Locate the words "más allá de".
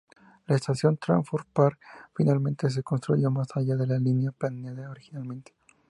3.29-3.85